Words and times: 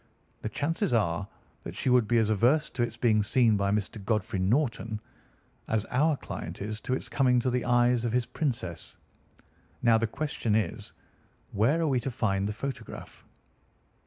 The 0.41 0.49
chances 0.49 0.95
are 0.95 1.27
that 1.61 1.75
she 1.75 1.87
would 1.87 2.07
be 2.07 2.17
as 2.17 2.31
averse 2.31 2.71
to 2.71 2.81
its 2.81 2.97
being 2.97 3.21
seen 3.21 3.55
by 3.55 3.69
Mr. 3.69 4.03
Godfrey 4.03 4.39
Norton, 4.39 4.99
as 5.67 5.85
our 5.91 6.17
client 6.17 6.59
is 6.59 6.81
to 6.81 6.95
its 6.95 7.07
coming 7.07 7.39
to 7.39 7.51
the 7.51 7.63
eyes 7.65 8.03
of 8.03 8.11
his 8.11 8.25
princess. 8.25 8.97
Now 9.83 9.99
the 9.99 10.07
question 10.07 10.55
is, 10.55 10.93
Where 11.51 11.79
are 11.81 11.87
we 11.87 11.99
to 11.99 12.09
find 12.09 12.49
the 12.49 12.51
photograph?" 12.53 13.23